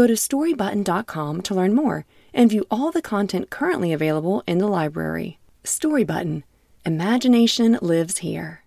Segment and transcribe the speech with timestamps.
[0.00, 4.66] Go to storybutton.com to learn more and view all the content currently available in the
[4.66, 5.38] library.
[5.62, 6.42] Storybutton
[6.86, 8.64] Imagination lives here.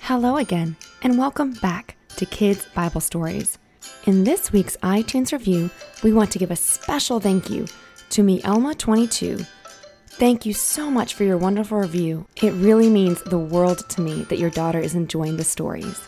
[0.00, 3.58] Hello again, and welcome back to Kids Bible Stories.
[4.06, 5.68] In this week's iTunes review,
[6.02, 7.66] we want to give a special thank you
[8.08, 9.46] to me, Elma22.
[10.06, 12.26] Thank you so much for your wonderful review.
[12.36, 16.00] It really means the world to me that your daughter is enjoying the stories.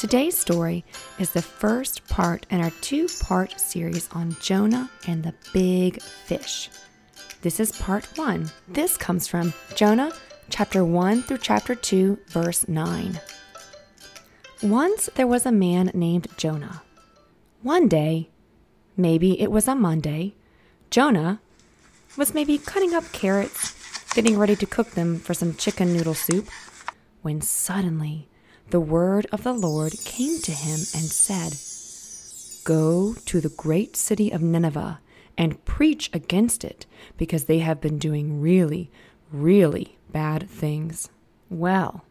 [0.00, 0.82] Today's story
[1.18, 6.70] is the first part in our two part series on Jonah and the big fish.
[7.42, 8.50] This is part one.
[8.66, 10.10] This comes from Jonah
[10.48, 13.20] chapter 1 through chapter 2, verse 9.
[14.62, 16.80] Once there was a man named Jonah.
[17.60, 18.30] One day,
[18.96, 20.32] maybe it was a Monday,
[20.88, 21.42] Jonah
[22.16, 23.74] was maybe cutting up carrots,
[24.14, 26.48] getting ready to cook them for some chicken noodle soup,
[27.20, 28.30] when suddenly
[28.70, 31.56] the word of the Lord came to him and said,
[32.64, 35.00] Go to the great city of Nineveh
[35.36, 38.90] and preach against it because they have been doing really,
[39.32, 41.08] really bad things.
[41.48, 42.04] Well,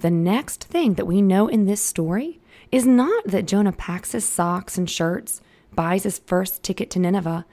[0.00, 2.40] the next thing that we know in this story
[2.72, 5.40] is not that Jonah packs his socks and shirts,
[5.74, 7.44] buys his first ticket to Nineveh,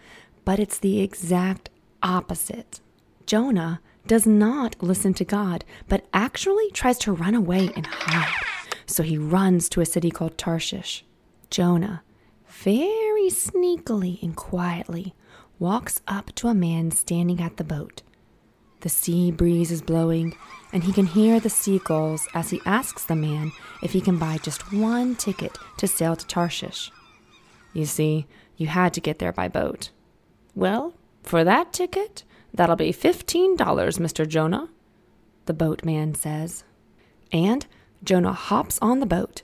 [0.45, 1.69] but it's the exact
[2.02, 2.80] opposite.
[3.25, 8.53] Jonah does not listen to God, but actually tries to run away and hide.
[8.86, 11.06] So he runs to a city called Tarshish.
[11.50, 12.03] Jonah,
[12.48, 15.14] very sneakily and quietly,
[15.59, 18.02] walks up to a man standing at the boat.
[18.81, 20.35] The sea breeze is blowing,
[20.74, 24.40] and he can hear the seagulls as he asks the man if he can buy
[24.40, 26.91] just one ticket to sail to Tarshish.
[27.72, 28.28] You see,
[28.58, 29.90] you had to get there by boat.
[30.53, 30.94] Well,
[31.24, 34.28] for that ticket, that'll be $15, Mr.
[34.28, 34.69] Jonah,
[35.46, 36.63] the boatman says.
[37.31, 37.66] And
[38.03, 39.44] Jonah hops on the boat.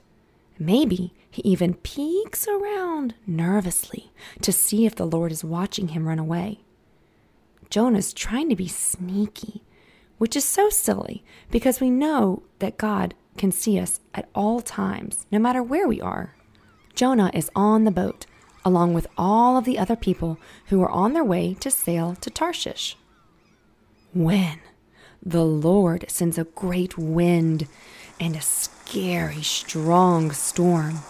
[0.58, 4.12] Maybe he even peeks around nervously
[4.42, 6.60] to see if the Lord is watching him run away.
[7.70, 9.62] Jonah's trying to be sneaky,
[10.18, 15.24] which is so silly because we know that God can see us at all times,
[15.30, 16.34] no matter where we are.
[16.94, 18.26] Jonah is on the boat,
[18.64, 22.28] along with all of the other people who are on their way to sail to
[22.28, 22.96] Tarshish.
[24.12, 24.58] When
[25.22, 27.68] the Lord sends a great wind
[28.20, 31.00] and a scary, strong storm.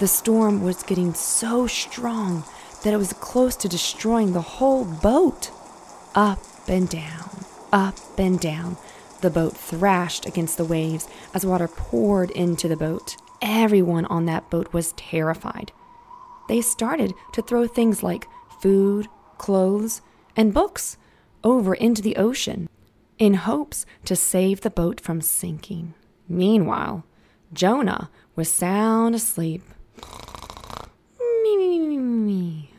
[0.00, 2.44] The storm was getting so strong
[2.82, 5.50] that it was close to destroying the whole boat.
[6.14, 8.78] Up and down, up and down,
[9.20, 13.16] the boat thrashed against the waves as water poured into the boat.
[13.42, 15.72] Everyone on that boat was terrified.
[16.48, 18.28] They started to throw things like
[18.60, 20.00] food, clothes,
[20.36, 20.96] and books
[21.44, 22.68] over into the ocean
[23.18, 25.94] in hopes to save the boat from sinking.
[26.28, 27.04] Meanwhile,
[27.52, 29.62] Jonah was sound asleep.
[31.18, 32.70] Me, me, me, me, me.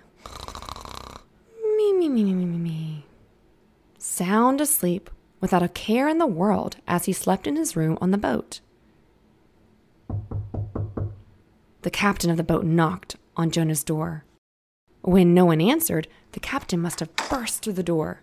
[1.78, 3.06] Me, me, me, me, me, me, me.
[3.97, 5.09] Sound asleep
[5.40, 8.59] without a care in the world as he slept in his room on the boat.
[11.84, 14.25] The captain of the boat knocked on Jonah's door.
[15.02, 18.22] When no one answered, the captain must have burst through the door.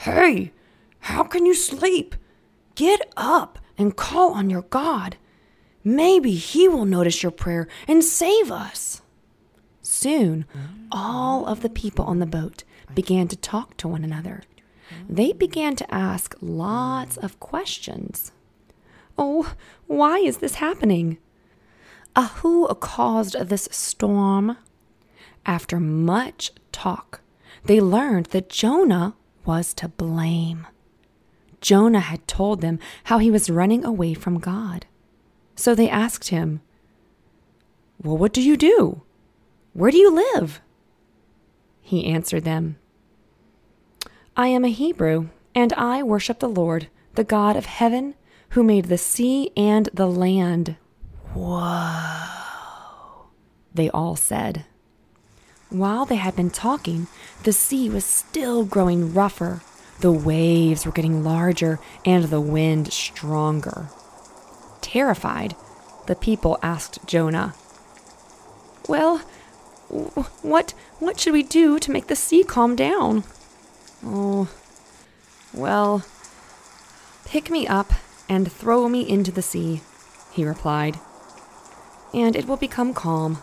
[0.00, 0.52] Hey,
[1.00, 2.14] how can you sleep?
[2.76, 5.16] Get up and call on your God.
[5.82, 9.02] Maybe He will notice your prayer and save us.
[9.82, 10.46] Soon,
[10.90, 12.64] all of the people on the boat
[12.94, 14.42] began to talk to one another.
[15.08, 18.32] They began to ask lots of questions.
[19.18, 19.54] Oh,
[19.86, 21.18] why is this happening?
[22.16, 24.56] Uh, who caused this storm?
[25.46, 27.20] After much talk,
[27.64, 29.14] they learned that Jonah
[29.44, 30.66] was to blame.
[31.64, 34.84] Jonah had told them how he was running away from God.
[35.56, 36.60] So they asked him,
[38.02, 39.00] Well, what do you do?
[39.72, 40.60] Where do you live?
[41.80, 42.76] He answered them,
[44.36, 48.14] I am a Hebrew, and I worship the Lord, the God of heaven,
[48.50, 50.76] who made the sea and the land.
[51.32, 52.20] Whoa,
[53.72, 54.66] they all said.
[55.70, 57.06] While they had been talking,
[57.44, 59.62] the sea was still growing rougher
[60.00, 63.88] the waves were getting larger and the wind stronger.
[64.80, 65.56] Terrified,
[66.06, 67.54] the people asked Jonah,
[68.88, 69.18] Well,
[70.42, 73.24] what what should we do to make the sea calm down?
[74.04, 74.48] Oh,
[75.52, 76.04] well,
[77.24, 77.92] pick me up
[78.28, 79.82] and throw me into the sea,
[80.32, 80.98] he replied.
[82.12, 83.38] And it will become calm.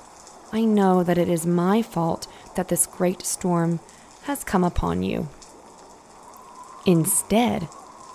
[0.52, 3.80] I know that it is my fault that this great storm
[4.24, 5.30] has come upon you.
[6.86, 7.68] Instead,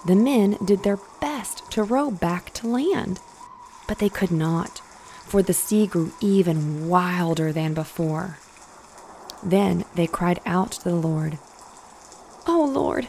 [0.06, 3.20] the men did their best to row back to land,
[3.86, 4.78] but they could not,
[5.24, 8.38] for the sea grew even wilder than before.
[9.42, 11.38] Then they cried out to the Lord,
[12.46, 13.08] Oh Lord,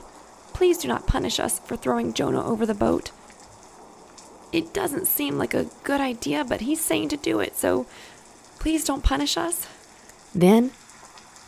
[0.53, 3.11] please do not punish us for throwing Jonah over the boat.
[4.51, 7.85] It doesn't seem like a good idea, but he's saying to do it, so
[8.59, 9.67] please don't punish us.
[10.33, 10.71] Then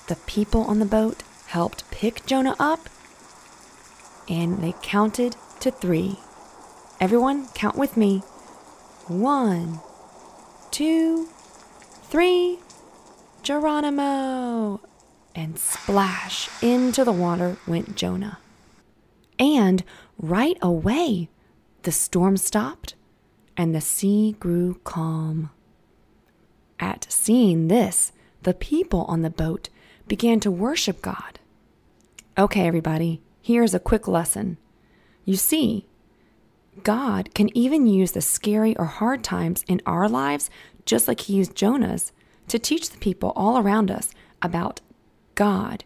[0.08, 2.90] the people on the boat helped pick Jonah up
[4.30, 6.20] and they counted to three.
[7.02, 8.20] Everyone, count with me.
[9.08, 9.80] One,
[10.72, 11.28] two,
[12.04, 12.60] three.
[13.42, 14.82] Geronimo!
[15.34, 18.38] And splash into the water went Jonah.
[19.40, 19.84] And
[20.18, 21.30] right away,
[21.84, 22.96] the storm stopped
[23.56, 25.50] and the sea grew calm.
[26.80, 28.12] At seeing this,
[28.44, 29.70] the people on the boat
[30.08, 31.40] began to worship God.
[32.38, 34.58] Okay, everybody, Here's a quick lesson.
[35.26, 35.88] You see,
[36.84, 40.50] God can even use the scary or hard times in our lives,
[40.86, 42.12] just like He used Jonah's,
[42.48, 44.82] to teach the people all around us about
[45.36, 45.84] God,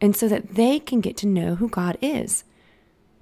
[0.00, 2.44] and so that they can get to know who God is.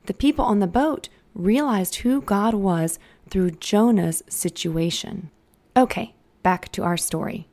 [0.07, 2.99] The people on the boat realized who God was
[3.31, 5.31] through Jonah's situation.
[5.77, 7.49] Okay, back to our story.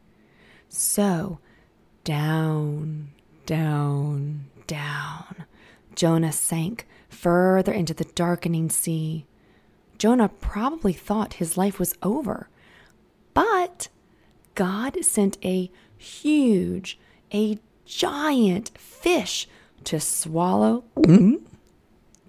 [0.70, 1.40] So,
[2.04, 3.10] down,
[3.46, 5.46] down, down
[5.96, 9.26] Jonah sank further into the darkening sea.
[9.98, 12.50] Jonah probably thought his life was over.
[13.34, 13.88] But
[14.56, 17.00] God sent a huge,
[17.34, 19.48] a giant fish
[19.86, 20.84] to swallow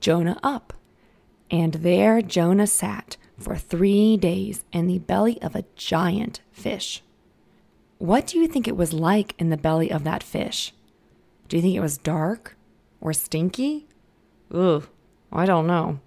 [0.00, 0.72] Jonah up.
[1.50, 7.02] And there Jonah sat for three days in the belly of a giant fish.
[7.98, 10.72] What do you think it was like in the belly of that fish?
[11.48, 12.56] Do you think it was dark
[13.04, 13.86] or stinky?
[14.52, 14.88] Ugh,
[15.32, 16.00] I don't know.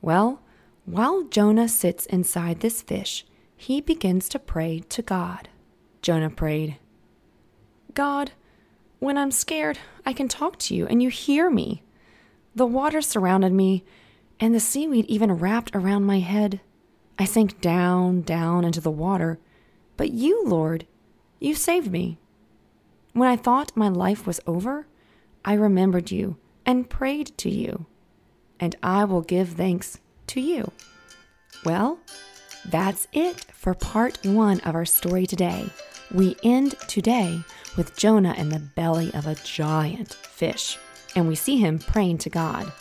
[0.00, 0.40] Well,
[0.86, 3.24] while Jonah sits inside this fish,
[3.56, 5.48] he begins to pray to God.
[6.02, 6.78] Jonah prayed,
[7.94, 8.32] God,
[8.98, 11.82] when I'm scared, I can talk to you and you hear me.
[12.54, 13.84] The water surrounded me,
[14.40, 16.60] and the seaweed even wrapped around my head.
[17.18, 19.38] I sank down, down into the water,
[19.96, 20.86] but you, Lord,
[21.40, 22.18] you saved me.
[23.12, 24.86] When I thought my life was over,
[25.44, 26.36] I remembered you
[26.66, 27.86] and prayed to you,
[28.60, 29.98] and I will give thanks
[30.28, 30.70] to you.
[31.64, 31.98] Well,
[32.66, 35.70] that's it for part one of our story today.
[36.12, 37.40] We end today
[37.76, 40.78] with Jonah in the belly of a giant fish,
[41.14, 42.72] and we see him praying to God.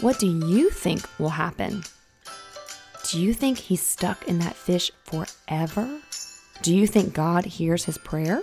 [0.00, 1.84] What do you think will happen?
[3.10, 6.00] Do you think he's stuck in that fish forever?
[6.62, 8.42] Do you think God hears his prayer?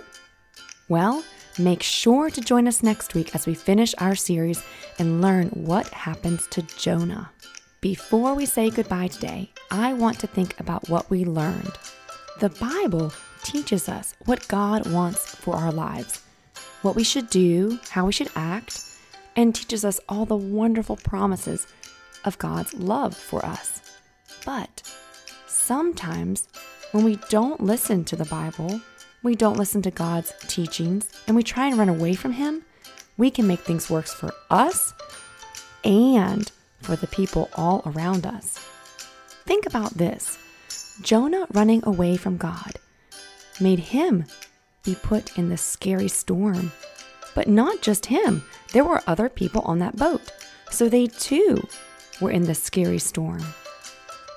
[0.88, 1.24] Well,
[1.58, 4.64] Make sure to join us next week as we finish our series
[4.98, 7.30] and learn what happens to Jonah.
[7.82, 11.72] Before we say goodbye today, I want to think about what we learned.
[12.40, 13.12] The Bible
[13.42, 16.22] teaches us what God wants for our lives,
[16.80, 18.82] what we should do, how we should act,
[19.36, 21.66] and teaches us all the wonderful promises
[22.24, 23.82] of God's love for us.
[24.46, 24.90] But
[25.46, 26.48] sometimes
[26.92, 28.80] when we don't listen to the Bible,
[29.22, 32.64] we don't listen to God's teachings, and we try and run away from Him,
[33.16, 34.94] we can make things worse for us
[35.84, 36.50] and
[36.80, 38.58] for the people all around us.
[39.44, 40.38] Think about this
[41.02, 42.72] Jonah running away from God
[43.60, 44.24] made him
[44.82, 46.72] be put in the scary storm.
[47.34, 50.32] But not just him, there were other people on that boat,
[50.70, 51.66] so they too
[52.20, 53.42] were in the scary storm.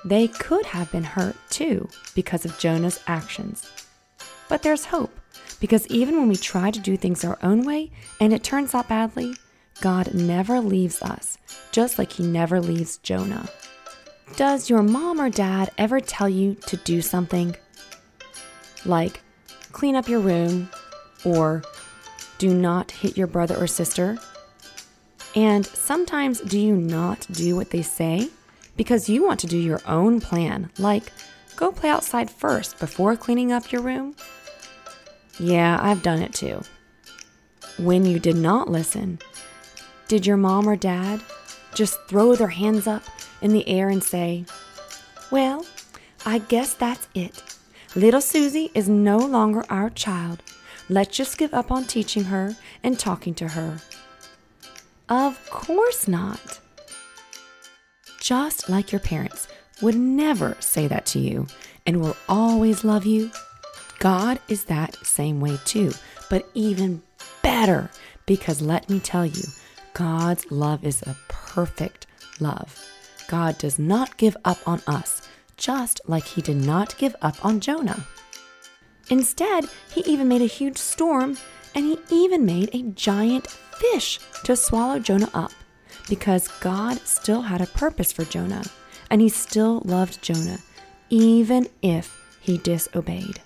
[0.04, 3.68] They could have been hurt too because of Jonah's actions.
[4.48, 5.18] But there's hope,
[5.60, 8.88] because even when we try to do things our own way and it turns out
[8.88, 9.34] badly,
[9.80, 11.38] God never leaves us,
[11.72, 13.48] just like He never leaves Jonah.
[14.36, 17.56] Does your mom or dad ever tell you to do something?
[18.84, 19.20] Like
[19.72, 20.70] clean up your room
[21.24, 21.62] or
[22.38, 24.18] do not hit your brother or sister?
[25.34, 28.30] And sometimes do you not do what they say
[28.76, 31.12] because you want to do your own plan, like
[31.56, 34.16] go play outside first before cleaning up your room?
[35.38, 36.62] Yeah, I've done it too.
[37.78, 39.18] When you did not listen,
[40.08, 41.20] did your mom or dad
[41.74, 43.02] just throw their hands up
[43.42, 44.46] in the air and say,
[45.30, 45.66] Well,
[46.24, 47.42] I guess that's it.
[47.94, 50.42] Little Susie is no longer our child.
[50.88, 53.78] Let's just give up on teaching her and talking to her.
[55.08, 56.60] Of course not.
[58.20, 59.48] Just like your parents
[59.82, 61.46] would never say that to you
[61.86, 63.30] and will always love you,
[63.98, 65.92] God is that same way too,
[66.28, 67.02] but even
[67.42, 67.90] better
[68.26, 69.42] because let me tell you,
[69.94, 72.06] God's love is a perfect
[72.40, 72.84] love.
[73.28, 75.26] God does not give up on us,
[75.56, 78.06] just like he did not give up on Jonah.
[79.08, 81.36] Instead, he even made a huge storm
[81.74, 85.52] and he even made a giant fish to swallow Jonah up
[86.08, 88.64] because God still had a purpose for Jonah
[89.10, 90.58] and he still loved Jonah,
[91.10, 93.40] even if he disobeyed.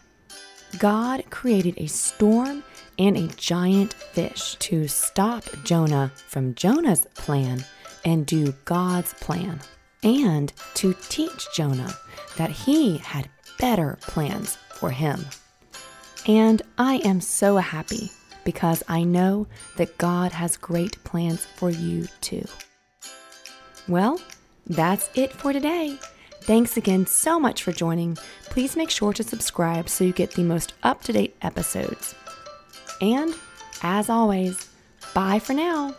[0.79, 2.63] God created a storm
[2.99, 7.65] and a giant fish to stop Jonah from Jonah's plan
[8.05, 9.61] and do God's plan,
[10.03, 11.93] and to teach Jonah
[12.37, 15.27] that he had better plans for him.
[16.27, 18.11] And I am so happy
[18.45, 19.47] because I know
[19.77, 22.45] that God has great plans for you too.
[23.89, 24.21] Well,
[24.67, 25.99] that's it for today.
[26.43, 28.17] Thanks again so much for joining.
[28.45, 32.15] Please make sure to subscribe so you get the most up to date episodes.
[33.01, 33.35] And
[33.83, 34.69] as always,
[35.15, 35.95] bye for now.